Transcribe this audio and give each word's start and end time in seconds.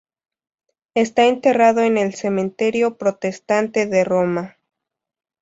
Está 0.95 1.27
enterrado 1.27 1.81
en 1.83 1.95
el 1.99 2.15
Cementerio 2.15 2.97
protestante 2.97 3.85
de 3.85 4.03
Roma. 4.03 4.57